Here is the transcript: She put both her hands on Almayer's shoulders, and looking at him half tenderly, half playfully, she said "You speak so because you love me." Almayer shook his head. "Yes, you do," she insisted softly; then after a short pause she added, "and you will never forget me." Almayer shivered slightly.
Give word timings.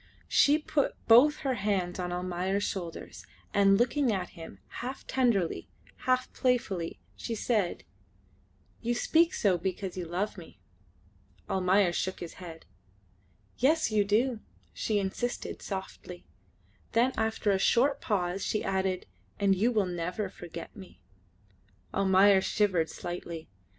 She 0.27 0.57
put 0.57 0.95
both 1.07 1.41
her 1.45 1.53
hands 1.53 1.99
on 1.99 2.11
Almayer's 2.11 2.63
shoulders, 2.63 3.23
and 3.53 3.77
looking 3.77 4.11
at 4.11 4.29
him 4.29 4.57
half 4.79 5.05
tenderly, 5.05 5.67
half 6.07 6.33
playfully, 6.33 6.99
she 7.15 7.35
said 7.35 7.83
"You 8.81 8.95
speak 8.95 9.31
so 9.35 9.59
because 9.59 9.95
you 9.97 10.05
love 10.07 10.39
me." 10.39 10.59
Almayer 11.47 11.93
shook 11.93 12.19
his 12.19 12.41
head. 12.41 12.65
"Yes, 13.59 13.91
you 13.91 14.03
do," 14.03 14.39
she 14.73 14.97
insisted 14.97 15.61
softly; 15.61 16.25
then 16.93 17.13
after 17.15 17.51
a 17.51 17.59
short 17.59 18.01
pause 18.01 18.43
she 18.43 18.63
added, 18.63 19.05
"and 19.39 19.53
you 19.55 19.71
will 19.71 19.85
never 19.85 20.29
forget 20.29 20.75
me." 20.75 20.99
Almayer 21.93 22.41
shivered 22.41 22.89
slightly. 22.89 23.49